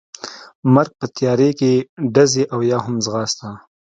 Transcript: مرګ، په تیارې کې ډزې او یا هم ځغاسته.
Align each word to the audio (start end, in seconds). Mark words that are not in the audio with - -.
مرګ، 0.73 0.91
په 0.99 1.05
تیارې 1.15 1.49
کې 1.59 1.71
ډزې 2.13 2.43
او 2.53 2.59
یا 2.71 2.77
هم 2.85 2.95
ځغاسته. 3.05 3.47